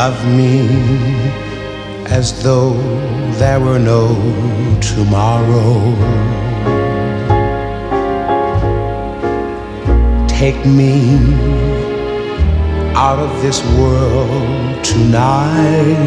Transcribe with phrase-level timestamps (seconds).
[0.00, 0.52] Love me
[2.18, 2.74] as though
[3.40, 4.04] there were no
[4.80, 6.28] tomorrow.
[10.38, 11.18] take me
[12.94, 15.98] out of this world tonight.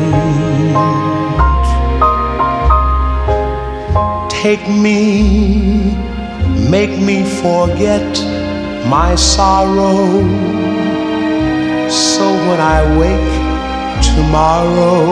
[4.30, 5.98] Take me,
[6.70, 8.10] make me forget
[8.88, 10.00] my sorrow.
[11.90, 13.41] So when I wake
[14.16, 15.08] tomorrow,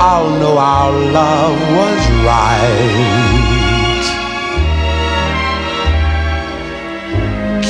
[0.00, 3.24] I'll know our love was right.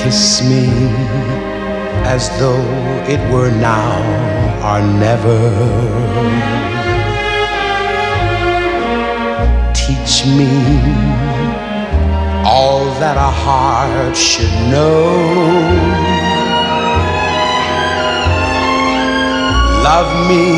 [0.05, 0.67] kiss me
[2.05, 2.67] as though
[3.09, 3.95] it were now
[4.69, 5.41] or never.
[9.73, 10.53] Teach me
[12.45, 16.04] all that a heart should know.
[19.85, 20.49] Love me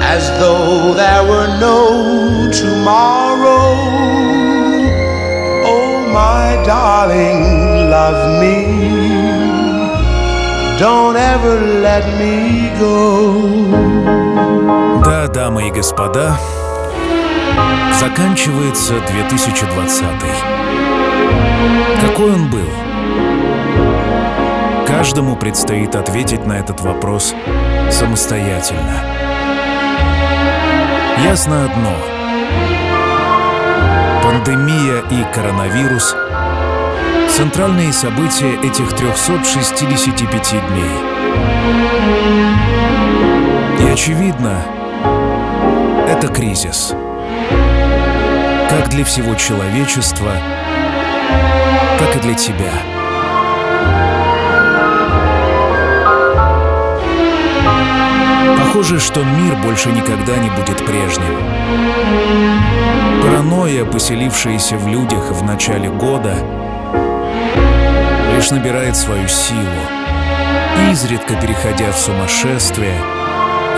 [0.00, 3.74] as though there were no tomorrow.
[5.72, 8.58] Oh, my darling love me.
[10.78, 12.94] Don't ever let me go.
[15.02, 16.38] Да, дамы и господа,
[17.98, 20.06] заканчивается 2020.
[22.00, 22.85] Какой он был?
[24.96, 27.34] Каждому предстоит ответить на этот вопрос
[27.90, 29.02] самостоятельно.
[31.22, 31.92] Ясно одно.
[34.22, 36.16] Пандемия и коронавирус—
[37.36, 40.90] Центральные события этих 365 дней.
[43.78, 44.62] И очевидно,
[46.08, 46.94] это кризис.
[48.70, 50.32] Как для всего человечества,
[51.98, 52.95] так и для тебя.
[58.58, 61.36] Похоже, что мир больше никогда не будет прежним.
[63.22, 66.36] Паранойя, поселившаяся в людях в начале года—
[68.36, 69.80] лишь набирает свою силу,
[70.92, 73.00] изредка переходя в сумасшествие,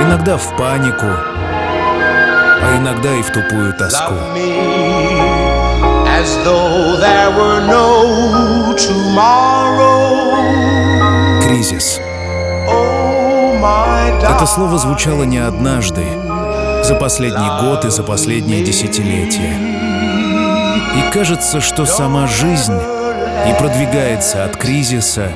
[0.01, 4.15] иногда в панику, а иногда и в тупую тоску.
[11.45, 12.01] Кризис.
[13.59, 16.05] Это слово звучало не однажды,
[16.85, 19.53] за последний год и за последнее десятилетие.
[20.97, 22.79] И кажется, что сама жизнь
[23.49, 25.33] и продвигается от кризиса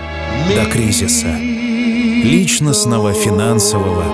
[0.55, 1.27] до кризиса.
[1.27, 4.05] Личностного, финансового,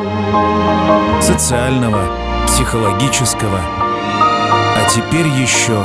[1.21, 2.01] социального,
[2.47, 5.85] психологического, а теперь еще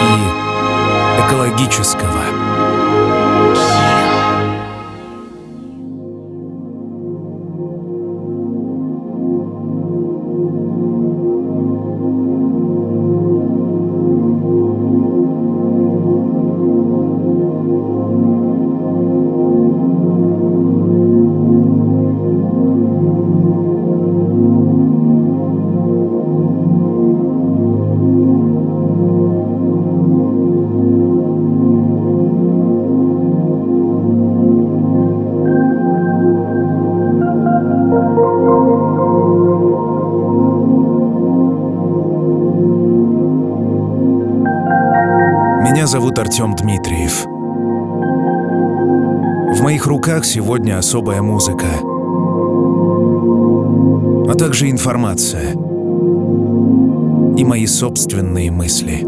[0.00, 0.42] и
[1.26, 2.31] экологического.
[50.42, 51.68] Сегодня особая музыка,
[54.28, 55.52] а также информация
[57.36, 59.06] и мои собственные мысли.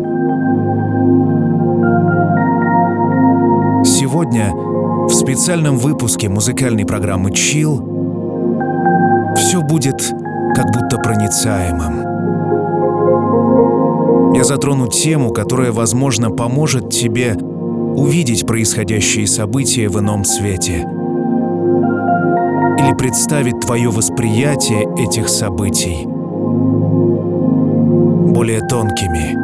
[3.85, 10.09] Сегодня в специальном выпуске музыкальной программы Chill все будет
[10.55, 12.15] как будто проницаемым.
[14.37, 20.84] Я затрону тему, которая, возможно, поможет тебе увидеть происходящие события в ином свете
[22.85, 26.05] или представить твое восприятие этих событий
[28.35, 29.43] более тонкими.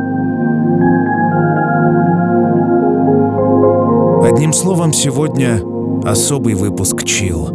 [4.29, 5.63] Одним словом, сегодня
[6.05, 7.49] особый выпуск «Чил».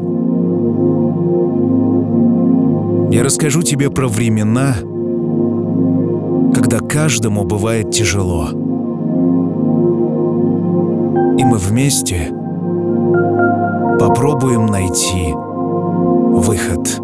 [3.11, 4.73] Я расскажу тебе про времена,
[6.53, 8.49] когда каждому бывает тяжело.
[11.37, 12.31] И мы вместе
[13.99, 15.33] попробуем найти
[16.35, 17.01] выход.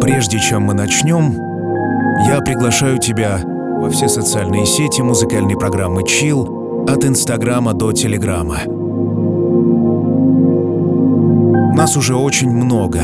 [0.00, 1.43] Прежде чем мы начнем,
[2.44, 8.58] приглашаю тебя во все социальные сети музыкальной программы Chill от Инстаграма до Телеграма.
[11.74, 13.00] Нас уже очень много.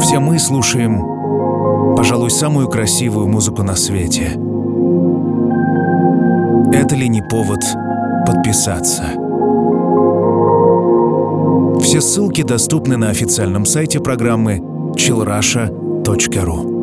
[0.00, 4.32] Все мы слушаем, пожалуй, самую красивую музыку на свете.
[6.72, 7.60] Это ли не повод
[8.26, 9.04] подписаться?
[11.80, 14.58] Все ссылки доступны на официальном сайте программы
[14.96, 16.73] chillrusha.ru.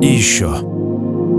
[0.00, 0.50] И еще.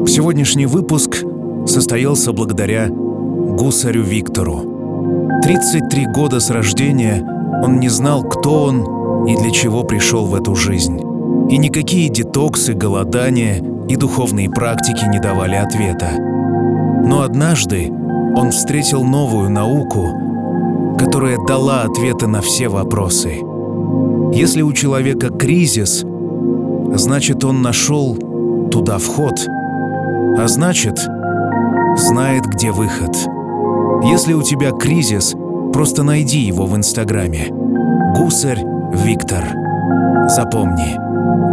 [0.06, 1.24] Сегодняшний выпуск
[1.66, 5.40] состоялся благодаря гусарю Виктору.
[5.44, 7.26] 33 года с рождения
[7.64, 11.00] он не знал, кто он и для чего пришел в эту жизнь.
[11.50, 16.10] И никакие детоксы, голодания и духовные практики не давали ответа.
[17.06, 17.90] Но однажды
[18.36, 23.42] он встретил новую науку, которая дала ответы на все вопросы.
[24.34, 26.06] Если у человека кризис,
[26.94, 28.18] значит он нашел
[28.70, 29.40] туда вход,
[30.38, 31.00] а значит,
[31.98, 33.16] знает, где выход.
[34.04, 35.36] Если у тебя кризис,
[35.74, 37.48] просто найди его в Инстаграме.
[38.16, 38.64] Гусарь
[38.94, 39.44] Виктор.
[40.28, 40.98] Запомни,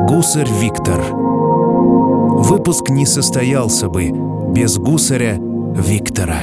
[0.09, 1.01] Гусарь Виктор.
[1.13, 4.11] Выпуск не состоялся бы
[4.53, 5.37] без Гусаря
[5.75, 6.43] Виктора.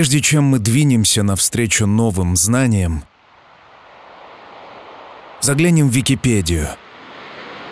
[0.00, 3.04] Прежде чем мы двинемся навстречу новым знаниям,
[5.42, 6.68] заглянем в Википедию.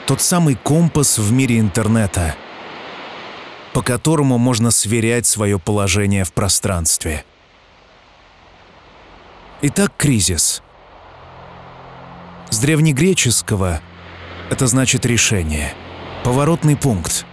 [0.07, 2.37] Тот самый компас в мире интернета,
[3.73, 7.25] по которому можно сверять свое положение в пространстве.
[9.63, 10.63] Итак, кризис.
[12.51, 13.81] С древнегреческого
[14.51, 15.73] это значит решение,
[16.25, 17.25] поворотный пункт.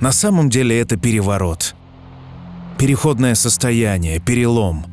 [0.00, 1.74] На самом деле это переворот.
[2.78, 4.86] Переходное состояние, перелом,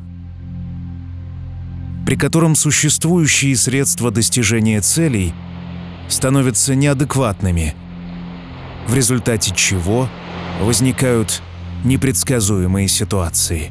[2.04, 5.32] при котором существующие средства достижения целей
[6.08, 7.74] становятся неадекватными,
[8.88, 10.08] в результате чего
[10.60, 11.42] возникают
[11.84, 13.70] непредсказуемые ситуации.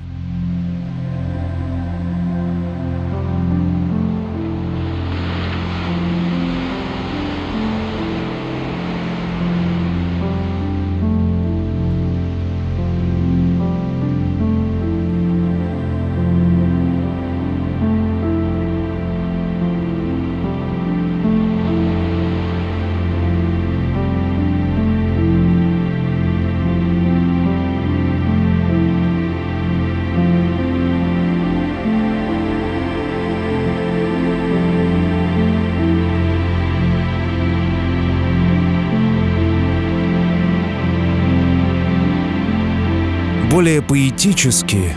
[44.26, 44.92] Поэтически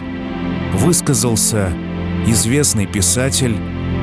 [0.73, 1.71] высказался
[2.27, 3.55] известный писатель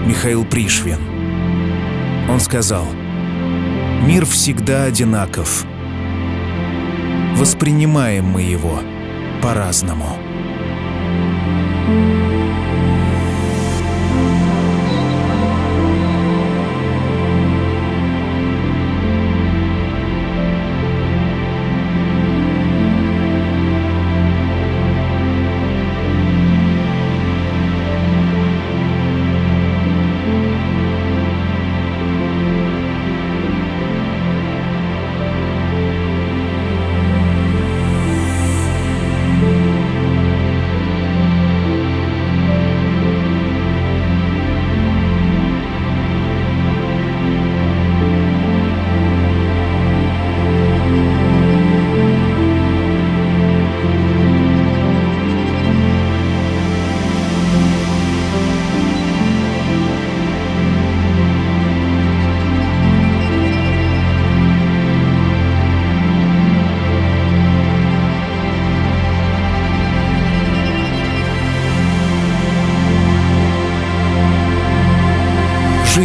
[0.05, 0.99] Михаил Пришвин.
[2.29, 2.85] Он сказал,
[4.03, 5.65] «Мир всегда одинаков,
[7.37, 8.81] воспринимаем мы его
[9.41, 10.15] по-разному.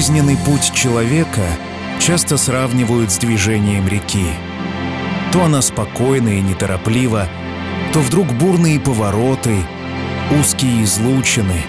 [0.00, 1.42] Жизненный путь человека
[1.98, 4.28] часто сравнивают с движением реки.
[5.30, 7.28] То она спокойна и нетороплива,
[7.92, 9.58] то вдруг бурные повороты,
[10.40, 11.60] узкие излучины,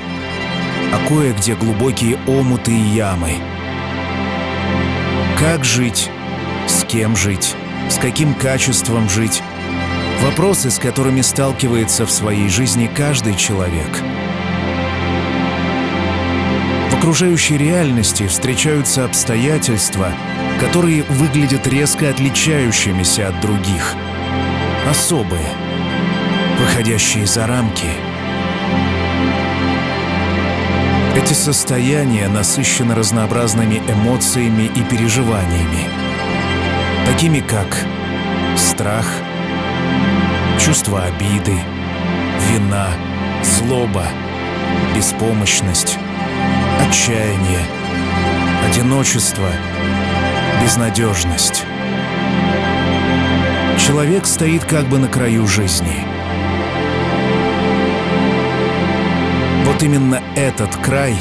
[0.94, 3.34] а кое-где глубокие омуты и ямы.
[5.38, 6.10] Как жить?
[6.68, 7.58] С кем жить?
[7.90, 9.44] С каким качеством жить?
[10.24, 13.90] Вопросы, с которыми сталкивается в своей жизни каждый человек—
[17.02, 20.14] окружающей реальности встречаются обстоятельства,
[20.60, 23.96] которые выглядят резко отличающимися от других.
[24.88, 25.48] Особые,
[26.60, 27.88] выходящие за рамки.
[31.16, 35.90] Эти состояния насыщены разнообразными эмоциями и переживаниями,
[37.08, 37.84] такими как
[38.56, 39.08] страх,
[40.60, 41.58] чувство обиды,
[42.52, 42.90] вина,
[43.44, 44.06] злоба,
[44.96, 45.98] беспомощность,
[46.92, 47.66] отчаяние,
[48.70, 49.48] одиночество,
[50.62, 51.64] безнадежность.
[53.80, 56.06] Человек стоит как бы на краю жизни.
[59.66, 61.16] Вот именно этот край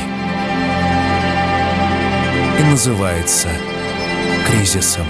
[2.59, 3.49] и называется
[4.49, 5.07] кризисом.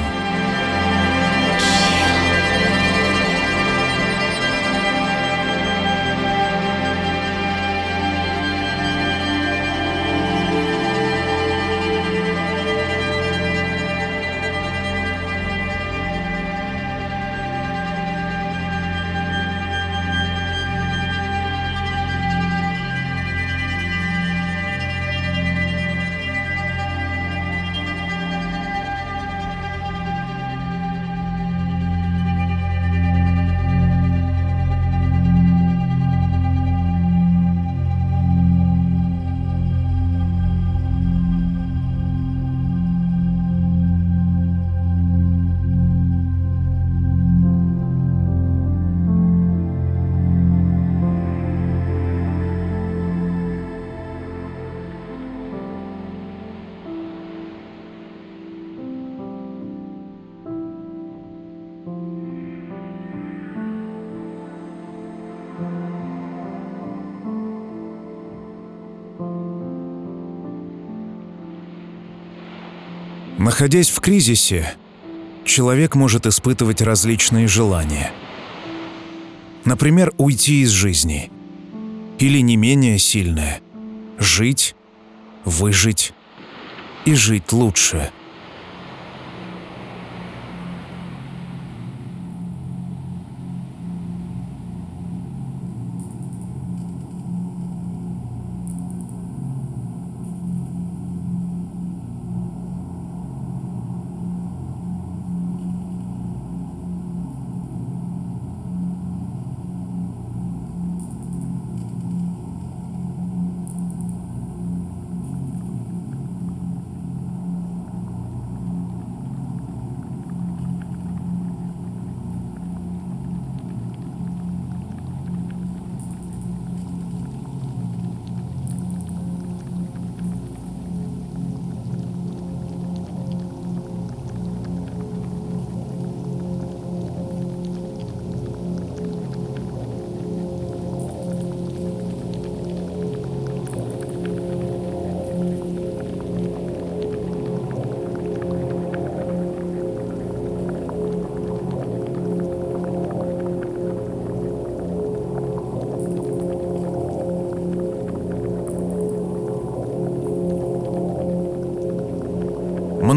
[73.50, 74.75] Находясь в кризисе,
[75.45, 78.12] человек может испытывать различные желания.
[79.64, 81.33] Например, уйти из жизни.
[82.21, 83.61] Или не менее сильное–
[84.21, 84.76] жить,
[85.45, 86.12] выжить
[87.04, 88.12] и жить лучше–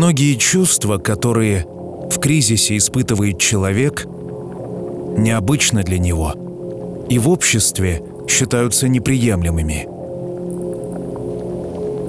[0.03, 9.88] Многие чувства, которые в кризисе испытывает человек, необычно для него и в обществе считаются неприемлемыми.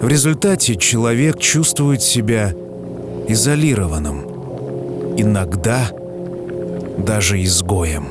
[0.03, 2.53] В результате человек чувствует себя
[3.29, 5.89] изолированным, иногда
[6.99, 8.09] даже изгоем.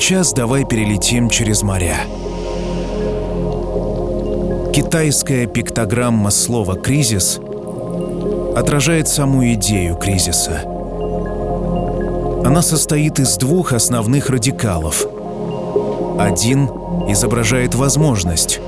[0.00, 1.98] Сейчас давай перелетим через моря.
[4.72, 7.38] Китайская пиктограмма слова «кризис»
[8.56, 10.62] отражает саму идею кризиса.
[12.44, 15.06] Она состоит из двух основных радикалов.
[16.18, 16.64] Один
[17.06, 18.58] изображает возможность,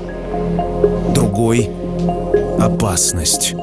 [1.15, 1.71] другой—
[2.59, 3.55] опасность.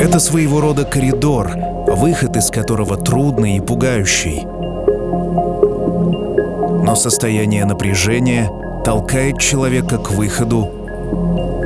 [0.00, 1.52] Это своего рода коридор,
[1.86, 4.44] выход из которого трудный и пугающий—
[6.92, 8.50] но состояние напряжения
[8.84, 10.70] толкает человека к выходу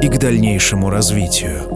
[0.00, 1.75] и к дальнейшему развитию.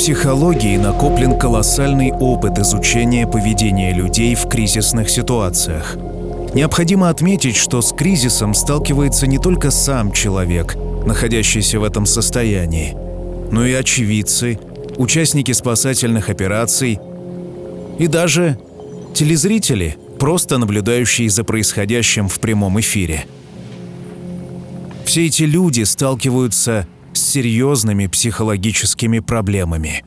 [0.00, 5.98] Психологии накоплен колоссальный опыт изучения поведения людей в кризисных ситуациях.
[6.54, 12.96] Необходимо отметить, что с кризисом сталкивается не только сам человек, находящийся в этом состоянии,
[13.52, 14.58] но и очевидцы,
[14.96, 16.98] участники спасательных операций
[17.98, 18.58] и даже
[19.12, 23.26] телезрители, просто наблюдающие за происходящим в прямом эфире.
[25.04, 26.86] Все эти люди сталкиваются
[27.30, 30.04] серьезными психологическими проблемами.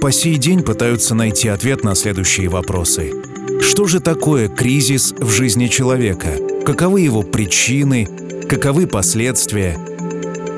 [0.00, 3.12] По сей день пытаются найти ответ на следующие вопросы.
[3.60, 6.36] Что же такое кризис в жизни человека?
[6.64, 8.08] Каковы его причины?
[8.48, 9.76] Каковы последствия?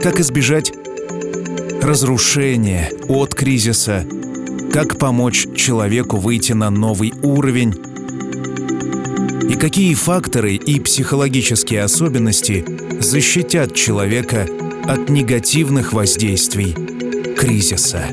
[0.03, 0.72] Как избежать
[1.83, 4.07] разрушения от кризиса?
[4.72, 7.74] Как помочь человеку выйти на новый уровень?
[9.50, 12.64] И какие факторы и психологические особенности
[13.00, 14.46] защитят человека
[14.85, 16.74] от негативных воздействий
[17.35, 18.05] кризиса?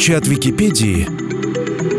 [0.00, 1.06] Отличие от Википедии,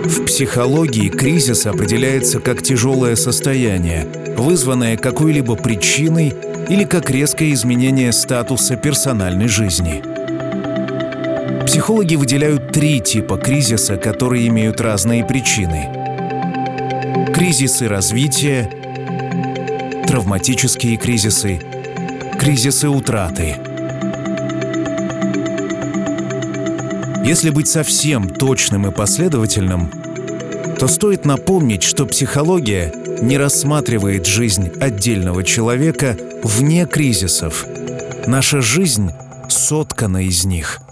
[0.08, 6.34] в психологии кризис определяется как тяжелое состояние, вызванное какой-либо причиной
[6.68, 10.02] или как резкое изменение статуса персональной жизни.
[11.68, 15.88] Психологи выделяют три типа кризиса, которые имеют разные причины.
[17.36, 18.68] Кризисы развития,
[20.08, 21.62] травматические кризисы,
[22.40, 23.58] кризисы утраты–
[27.32, 29.89] Если быть совсем точным и последовательным,
[30.78, 37.65] то стоит напомнить, что психология не рассматривает жизнь отдельного человека вне кризисов.
[38.28, 39.12] Наша жизнь
[39.48, 40.82] соткана из них–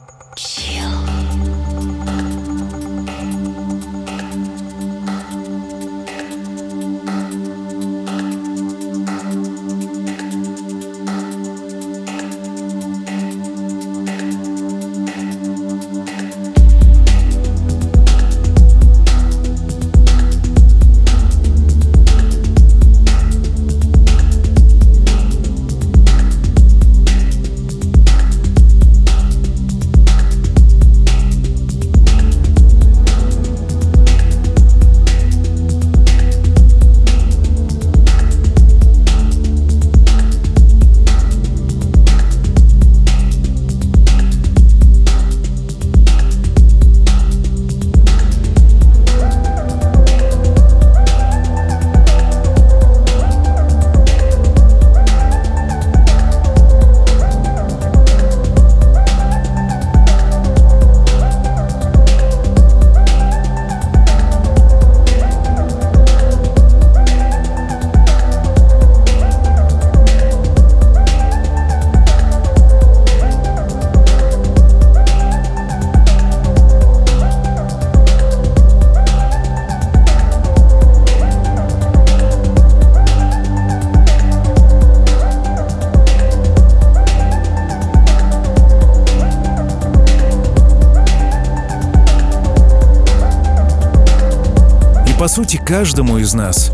[95.69, 96.71] каждому из нас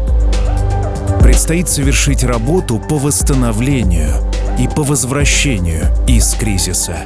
[1.19, 4.13] предстоит совершить работу по восстановлению
[4.57, 6.99] и по возвращению из кризиса.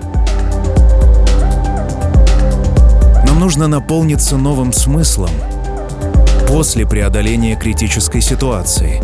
[3.26, 5.32] Нам нужно наполниться новым смыслом
[6.48, 9.02] после преодоления критической ситуации.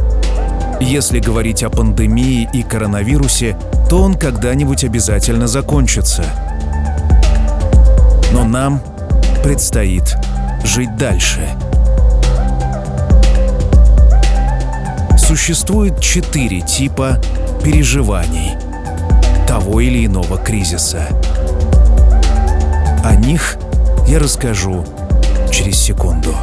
[0.79, 3.57] Если говорить о пандемии и коронавирусе,
[3.89, 6.23] то он когда-нибудь обязательно закончится.
[8.31, 8.79] Но нам
[9.43, 10.15] предстоит
[10.63, 11.49] жить дальше–
[15.27, 17.19] Существует четыре типа
[17.63, 18.51] переживаний
[19.47, 21.07] того или иного кризиса.
[23.03, 23.57] О них
[24.07, 24.85] я расскажу
[25.51, 26.35] через секунду.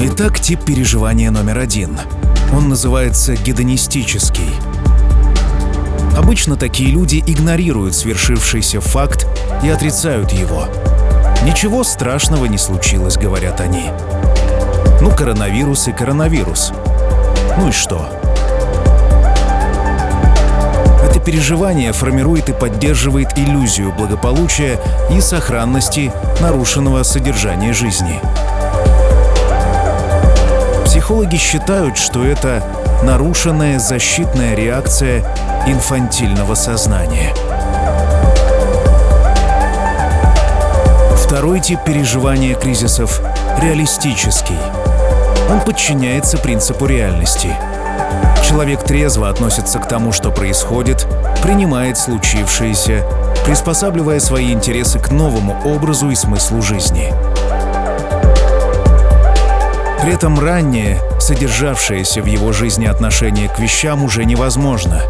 [0.00, 1.98] Итак, тип переживания номер один.
[2.52, 4.67] Он называется гедонистический.
[6.18, 9.24] Обычно такие люди игнорируют свершившийся факт
[9.62, 10.64] и отрицают его.
[11.44, 13.84] Ничего страшного не случилось, говорят они.
[15.00, 16.72] Ну, коронавирус и коронавирус.
[17.56, 18.08] Ну и что?
[21.08, 24.80] Это переживание формирует и поддерживает иллюзию благополучия
[25.12, 28.20] и сохранности нарушенного содержания жизни.
[30.84, 32.60] Психологи считают, что это
[33.04, 35.24] нарушенная защитная реакция
[35.72, 37.34] инфантильного сознания.
[41.16, 43.20] Второй тип переживания кризисов—
[43.60, 44.58] реалистический.
[45.50, 47.54] Он подчиняется принципу реальности.
[48.42, 51.06] Человек трезво относится к тому, что происходит,
[51.42, 53.04] принимает случившееся,
[53.44, 57.12] приспосабливая свои интересы к новому образу и смыслу жизни—
[60.08, 65.02] при этом раннее, содержавшееся в его жизни отношение к вещам уже невозможно.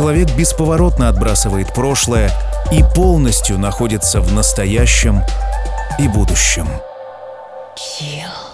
[0.00, 2.30] Человек бесповоротно отбрасывает прошлое
[2.72, 5.20] и полностью находится в настоящем
[5.98, 6.66] и будущем.
[7.76, 8.49] Chill.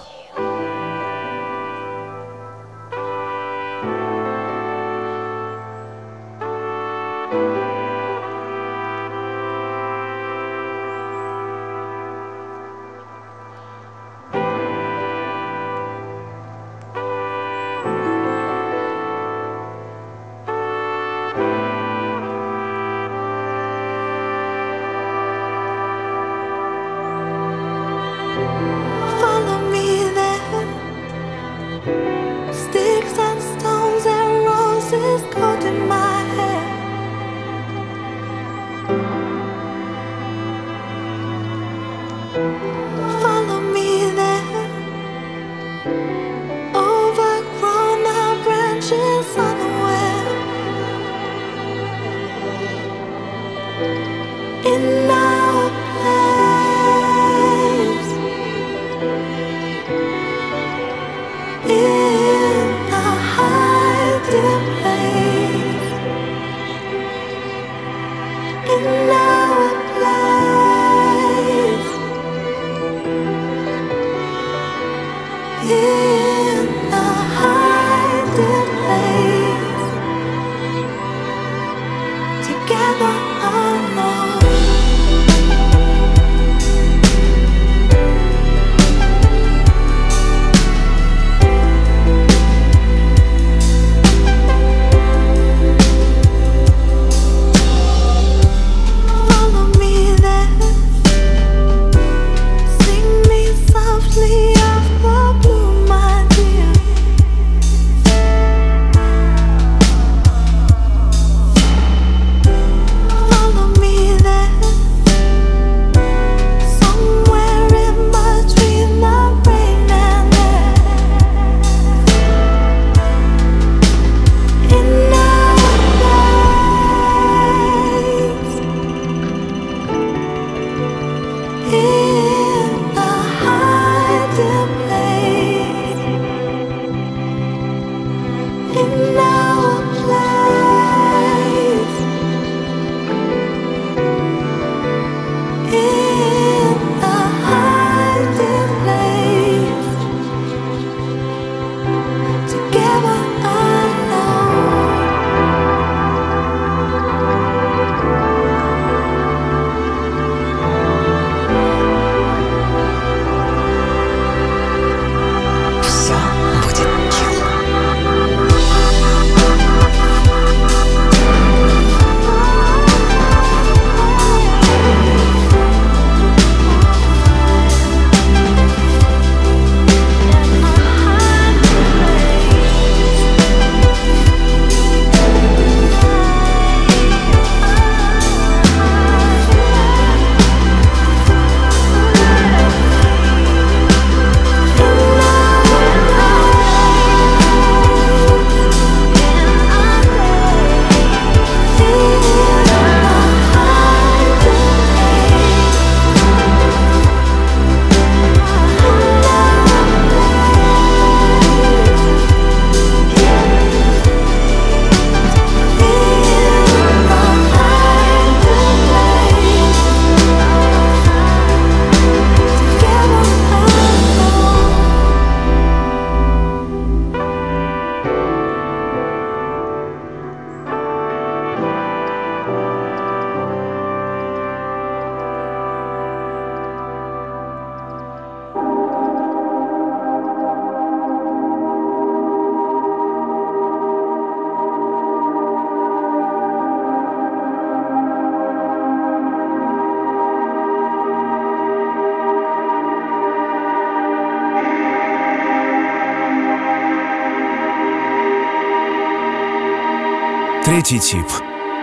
[260.87, 261.27] Третий тип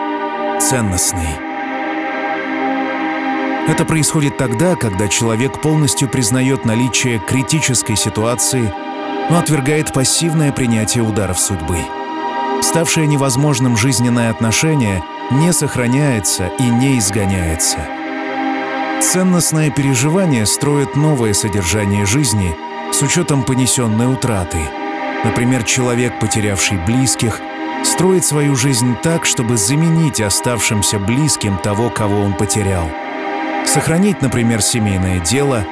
[0.62, 1.28] —ценностный.
[3.68, 8.74] Это происходит тогда, когда человек полностью признает наличие критической ситуации,
[9.30, 11.80] но отвергает пассивное принятие ударов судьбы.
[12.62, 17.80] Ставшее невозможным жизненное отношение не сохраняется и не изгоняется.
[19.02, 22.56] Ценностное переживание строит новое содержание жизни
[22.94, 24.60] с учетом понесенной утраты.
[25.26, 27.42] Например, человек, потерявший близких,
[27.84, 32.90] строит свою жизнь так, чтобы заменить оставшимся близким того, кого он потерял.
[33.66, 35.66] Сохранить, например, семейное дело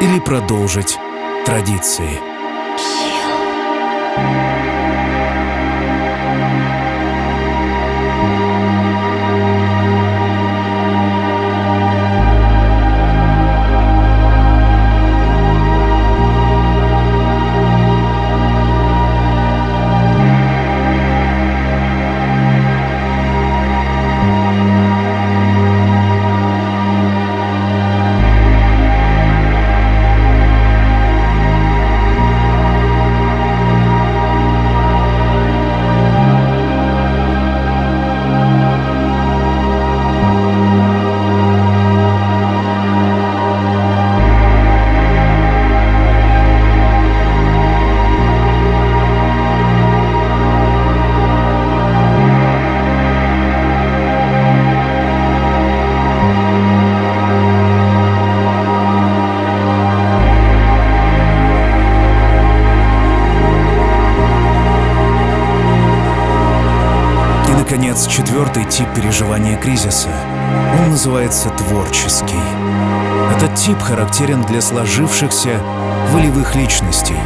[0.00, 0.98] или продолжить
[1.44, 2.27] традиции.
[68.78, 70.08] Тип переживания кризиса.
[70.78, 72.38] Он называется творческий.
[73.36, 75.60] Этот тип характерен для сложившихся
[76.12, 77.16] волевых личностей.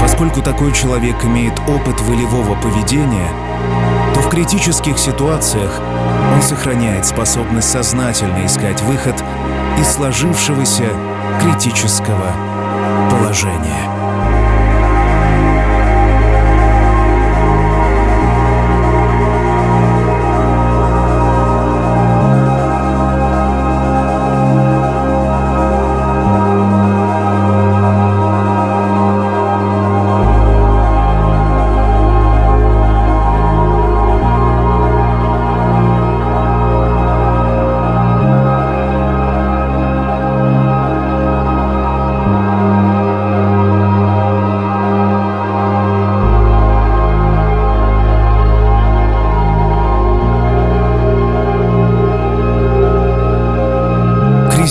[0.00, 3.28] Поскольку такой человек имеет опыт волевого поведения,
[4.12, 5.70] то в критических ситуациях
[6.34, 9.14] он сохраняет способность сознательно искать выход
[9.78, 10.88] из сложившегося
[11.40, 12.32] критического
[13.08, 13.91] положения.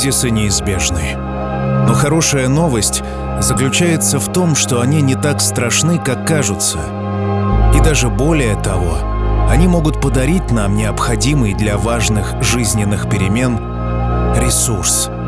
[0.01, 1.15] Кризисы неизбежны.
[1.15, 3.03] Но хорошая новость
[3.39, 6.79] заключается в том, что они не так страшны, как кажутся.
[7.75, 8.97] И даже более того,
[9.47, 13.59] они могут подарить нам необходимый для важных жизненных перемен
[14.35, 15.11] ресурс—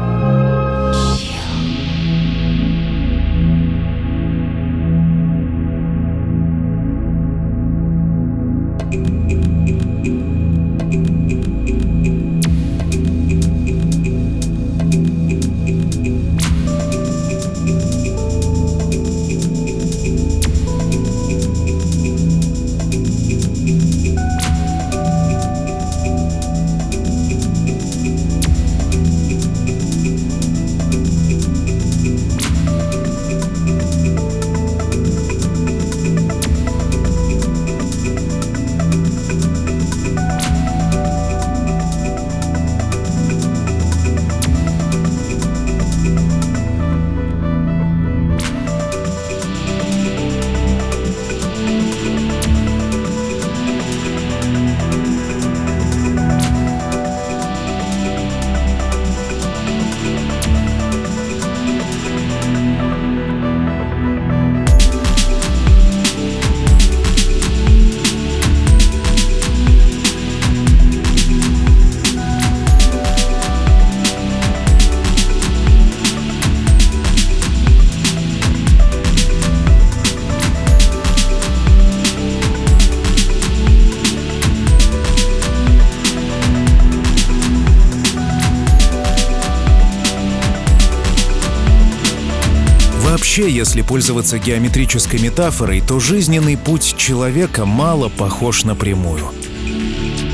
[93.35, 99.25] Вообще, если пользоваться геометрической метафорой, то жизненный путь человека мало похож на прямую.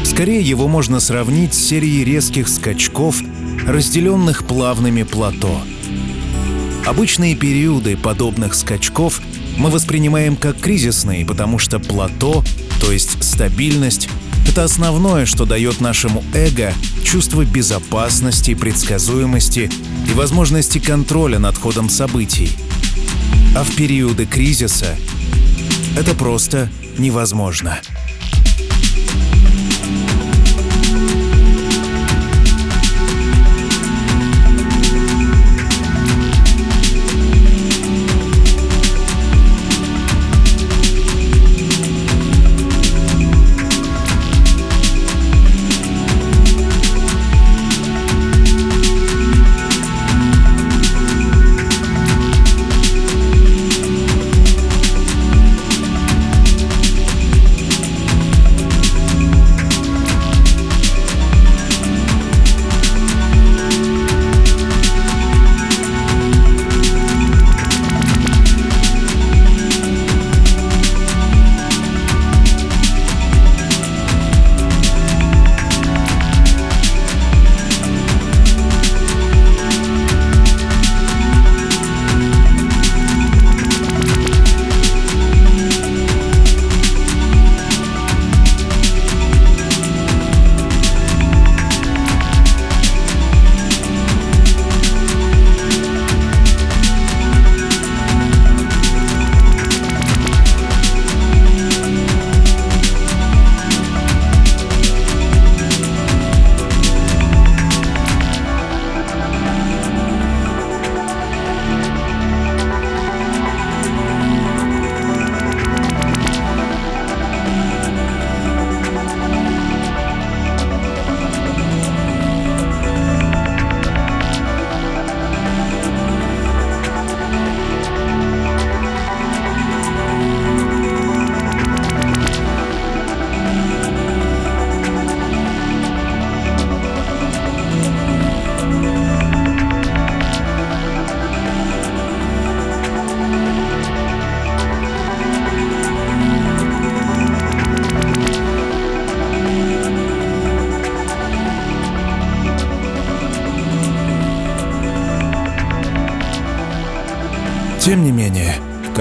[0.04, 3.22] Скорее его можно сравнить с серией резких скачков,
[3.66, 5.62] разделенных плавными плато.
[6.86, 9.22] Обычные периоды подобных скачков
[9.58, 12.44] мы воспринимаем как кризисные, потому что плато,
[12.82, 14.10] то есть стабильность,
[14.46, 16.74] это основное, что дает нашему эго
[17.06, 19.72] чувство безопасности, предсказуемости
[20.06, 22.52] и возможности контроля над ходом событий.
[23.56, 24.96] А в периоды кризиса
[25.98, 27.80] это просто невозможно.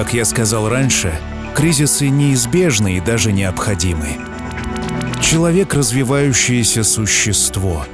[0.09, 1.13] Как я сказал раньше,
[1.55, 4.17] кризисы неизбежны и даже необходимы.
[5.21, 7.85] Человек– развивающееся существо,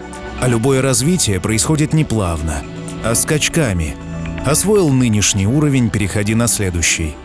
[0.41, 2.63] а любое развитие происходит не плавно,
[3.03, 3.97] а скачками.
[4.47, 7.17] Освоил нынешний уровень, переходи на следующий.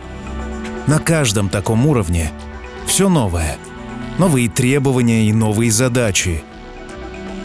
[0.88, 2.32] На каждом таком уровне
[2.84, 3.58] все новое.
[4.18, 6.42] Новые требования и новые задачи.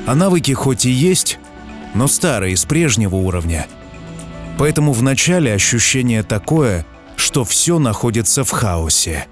[0.08, 1.38] А навыки хоть и есть,
[1.94, 3.68] но старые, с прежнего уровня–
[4.58, 6.86] Поэтому в начале ощущение такое,
[7.16, 9.28] что все находится в хаосе.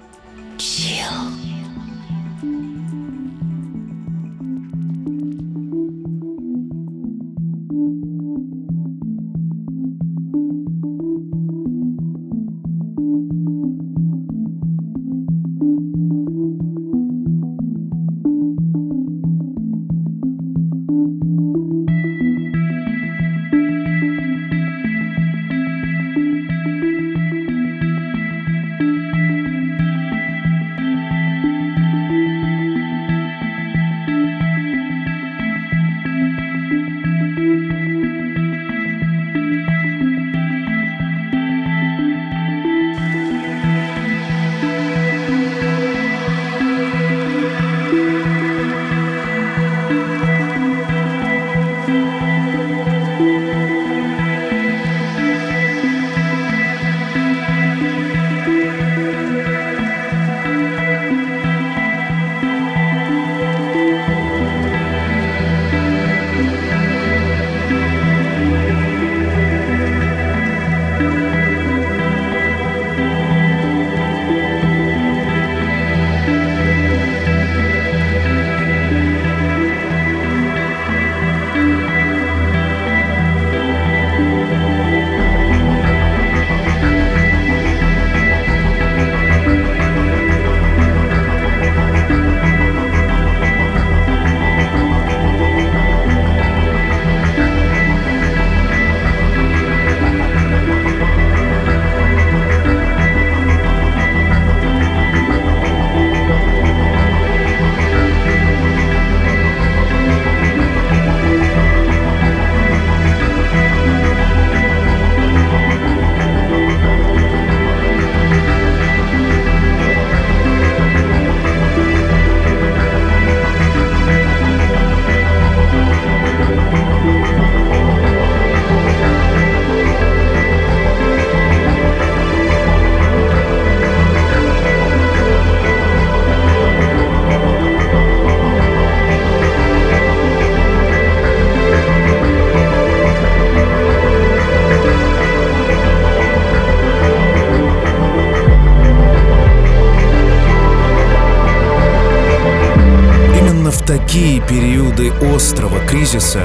[154.94, 156.42] Периоды острого кризиса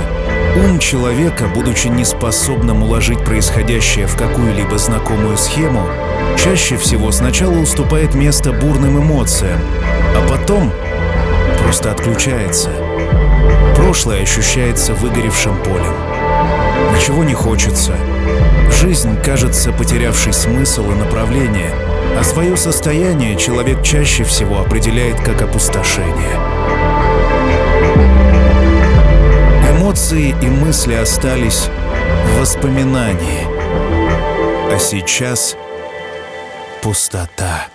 [0.56, 5.86] ум человека, будучи неспособным уложить происходящее в какую-либо знакомую схему,
[6.38, 9.60] чаще всего сначала уступает место бурным эмоциям,
[10.16, 10.72] а потом
[11.64, 12.70] просто отключается.
[13.76, 15.94] Прошлое ощущается выгоревшим полем.
[16.96, 17.94] Ничего не хочется.
[18.82, 21.72] Жизнь кажется потерявшей смысл и направление,
[22.20, 26.99] а свое состояние человек чаще всего определяет как опустошение.
[29.90, 31.68] Эмоции и мысли остались
[32.28, 33.48] в воспоминании,
[34.72, 35.58] а сейчас
[36.84, 37.66] пустота.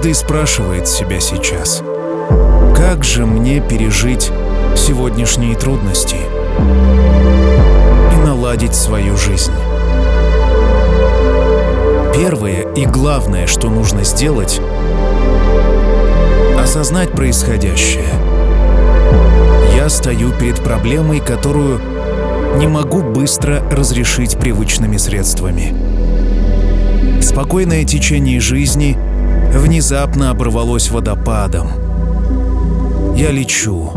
[0.00, 1.82] Каждый спрашивает себя сейчас,
[2.74, 4.32] как же мне пережить
[4.74, 6.16] сегодняшние трудности
[8.10, 9.52] и наладить свою жизнь.
[12.14, 14.58] Первое и главное, что нужно сделать—
[16.58, 18.08] осознать происходящее.
[19.76, 21.78] Я стою перед проблемой, которую
[22.56, 25.74] не могу быстро разрешить привычными средствами.
[27.20, 28.96] Спокойное течение жизни—
[29.58, 31.68] внезапно оборвалось водопадом.
[33.16, 33.90] Я лечу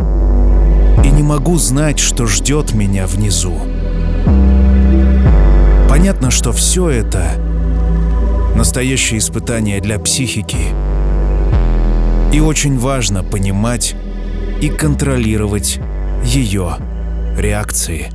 [1.03, 3.53] и не могу знать, что ждет меня внизу.
[5.89, 7.23] Понятно, что все это—
[8.55, 10.57] настоящее испытание для психики.
[12.31, 13.95] И очень важно понимать
[14.61, 15.79] и контролировать
[16.23, 16.77] ее
[17.37, 18.11] реакции.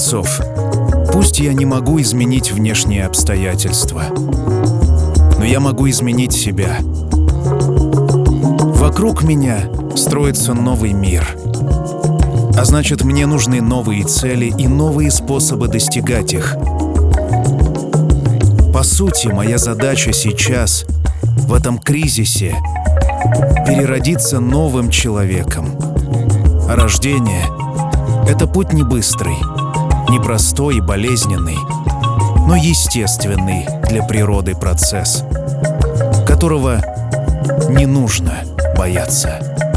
[0.00, 0.40] Концов,
[1.12, 4.04] пусть я не могу изменить внешние обстоятельства,
[5.36, 6.78] но я могу изменить себя.
[8.78, 9.58] Вокруг меня
[9.96, 11.36] строится новый мир.
[12.56, 16.56] А значит, мне нужны новые цели и новые способы достигать их.
[18.72, 20.86] По сути, моя задача сейчас,
[21.46, 22.56] в этом кризисе,
[23.66, 25.68] переродиться новым человеком.
[26.70, 27.44] А рождение—
[28.26, 29.36] это путь не быстрый—
[30.10, 31.56] непростой и болезненный,
[32.46, 35.22] но естественный для природы процесс,
[36.26, 36.80] которого
[37.68, 38.40] не нужно
[38.76, 39.69] бояться.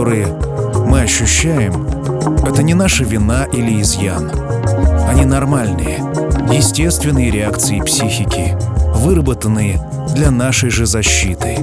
[0.00, 0.28] Которые
[0.86, 1.86] мы ощущаем,
[2.42, 4.30] это не наша вина или изъян.
[5.06, 5.98] Они нормальные,
[6.50, 8.56] естественные реакции психики,
[8.94, 9.78] выработанные
[10.14, 11.58] для нашей же защиты.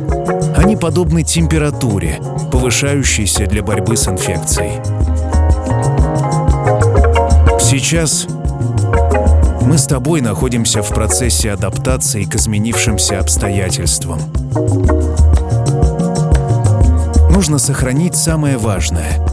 [0.56, 2.20] Они подобны температуре,
[2.52, 4.82] повышающейся для борьбы с инфекцией.
[7.60, 8.28] Сейчас
[9.64, 14.20] мы с тобой находимся в процессе адаптации к изменившимся обстоятельствам
[17.38, 19.24] нужно сохранить самое важное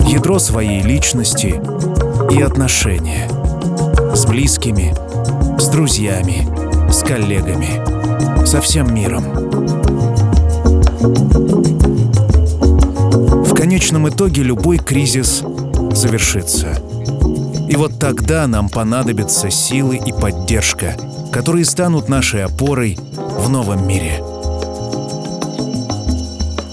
[0.08, 1.60] —ядро своей личности
[2.34, 3.28] и отношения
[4.14, 4.94] с близкими,
[5.60, 6.48] с друзьями,
[6.90, 9.24] с коллегами, со всем миром.
[13.44, 15.44] В конечном итоге любой кризис
[15.92, 16.68] завершится.
[17.68, 20.96] И вот тогда нам понадобятся силы и поддержка,
[21.30, 22.98] которые станут нашей опорой
[23.36, 24.24] в новом мире—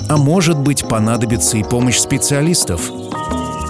[0.10, 2.90] а может быть понадобится и помощь специалистов,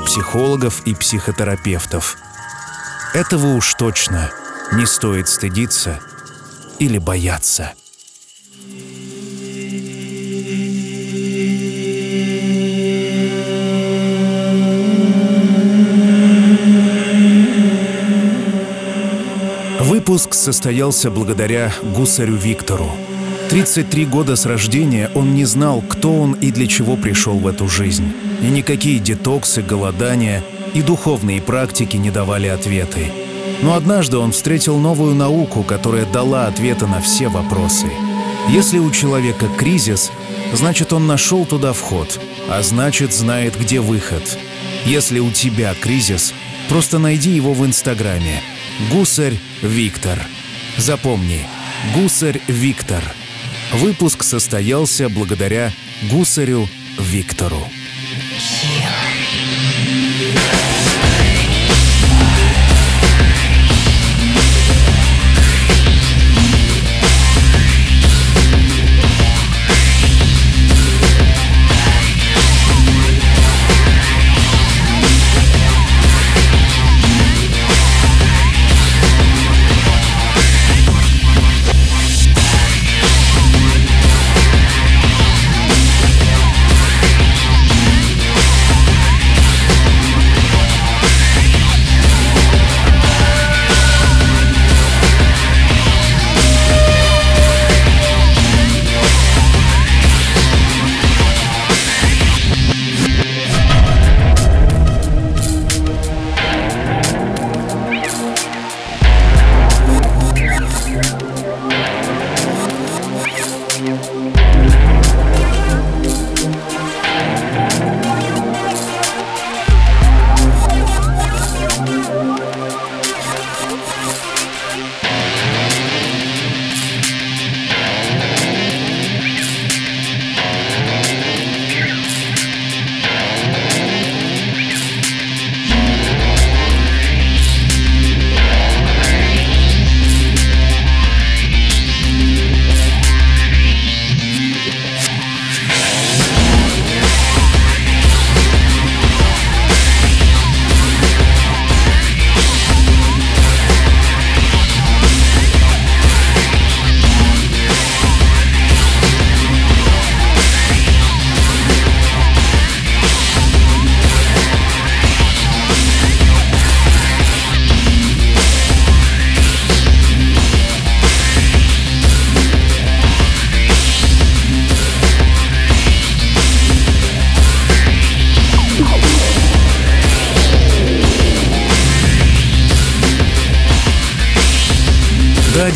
[0.06, 2.18] психологов и психотерапевтов.
[3.14, 4.32] Этого уж точно
[4.72, 6.00] не стоит стыдиться
[6.80, 7.74] или бояться.
[19.82, 22.90] Выпуск состоялся благодаря гусарю Виктору–
[23.50, 27.68] 33 года с рождения он не знал, кто он и для чего пришел в эту
[27.68, 28.14] жизнь.
[28.44, 30.44] И никакие детоксы, голодания
[30.76, 33.12] и духовные практики не давали ответы.
[33.64, 37.88] Но однажды он встретил новую науку, которая дала ответы на все вопросы.
[38.50, 40.12] Если у человека кризис,
[40.54, 42.20] значит он нашел туда вход,
[42.50, 44.38] а значит знает, где выход.
[44.86, 46.36] Если у тебя кризис,
[46.70, 48.44] просто найди его в Инстаграме.
[48.92, 50.20] Гусарь Виктор.
[50.78, 51.48] Запомни,
[51.96, 53.02] Гусарь Виктор–
[53.74, 55.72] Выпуск состоялся благодаря
[56.12, 56.68] гусарю
[56.98, 57.60] Виктору.
[57.60, 58.79] Да,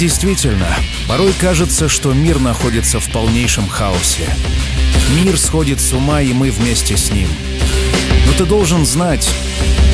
[0.04, 0.68] действительно,
[1.08, 4.28] порой кажется, что мир находится в полнейшем хаосе.
[5.24, 7.30] Мир сходит с ума, и мы вместе с ним.
[8.28, 9.34] Но ты должен знать,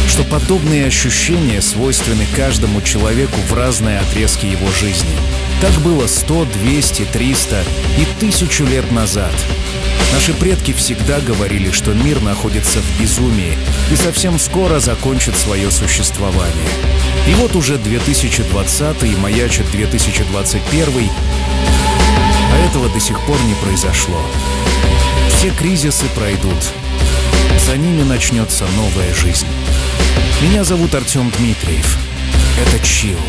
[0.08, 5.16] что подобные ощущения свойственны каждому человеку в разные отрезки его жизни.
[5.62, 7.64] Так было 100, 200, 300
[8.00, 9.34] и тысячу лет назад.
[10.14, 13.58] Наши предки всегда говорили, что мир находится в безумии
[13.92, 16.70] и совсем скоро закончит свое существование.
[17.28, 21.10] И вот уже 2020 и маячит 2021,
[22.52, 24.22] а этого до сих пор не произошло.
[25.30, 26.74] Все кризисы пройдут.
[27.66, 29.48] За ними начнется новая жизнь.
[30.42, 31.98] Меня зовут Артем Дмитриев.
[32.60, 33.20] Это Чил.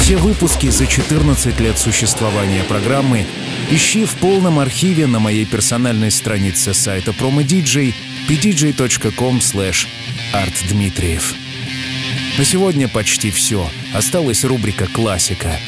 [0.00, 3.26] Все выпуски за 14 лет существования программы
[3.70, 7.94] ищи в полном архиве на моей персональной странице сайта promodj
[8.28, 9.86] pdj.com slash
[10.32, 11.22] artdmitriev.
[12.38, 13.70] На сегодня почти все.
[13.94, 15.58] Осталась рубрика «Классика».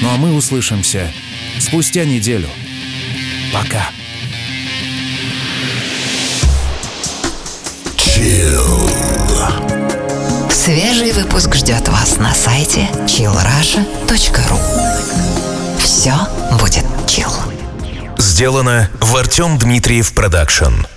[0.00, 1.12] Ну а мы услышимся
[1.58, 2.48] спустя неделю.
[3.52, 3.90] Пока.
[10.50, 14.58] Свежий выпуск ждет вас на сайте chillrasha.ru
[15.78, 16.14] Все
[16.58, 16.93] будет chill.
[18.34, 20.93] Сделано в Артем Дмитриев Продакшн.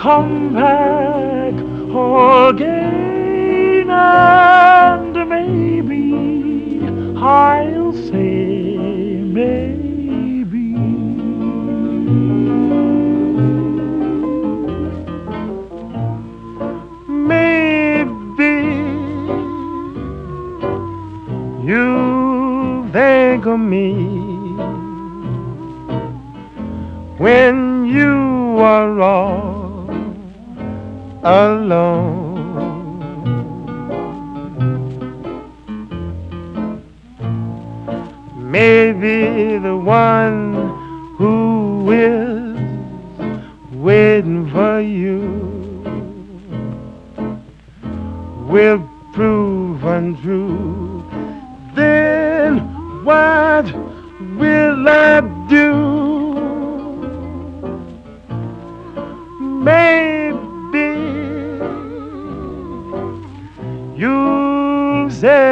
[0.00, 1.52] Come back
[2.54, 6.80] again, and maybe
[7.18, 10.72] I'll say maybe.
[17.06, 18.56] Maybe
[21.70, 23.92] you think of me
[27.18, 29.49] when you are all
[31.22, 32.98] alone.
[38.36, 42.58] Maybe the one who is
[43.72, 45.20] waiting for you
[48.48, 51.04] will prove untrue.
[51.74, 52.58] Then
[53.04, 53.66] what
[54.36, 55.39] will I?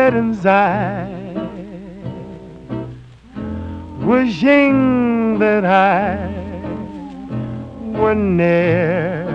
[0.09, 1.07] curtain's eye
[4.01, 6.17] wishing that I
[7.99, 9.27] were near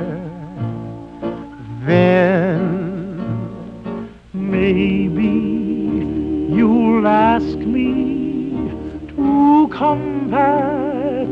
[1.85, 2.57] then
[4.33, 5.35] maybe
[6.55, 7.91] you'll ask me
[9.09, 11.27] to come back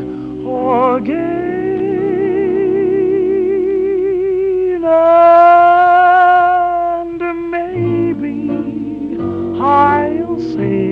[0.99, 1.31] again.
[4.85, 5.70] I
[9.63, 10.90] I'll see.